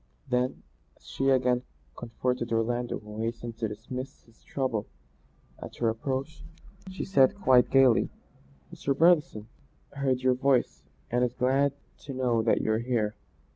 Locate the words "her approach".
5.75-6.43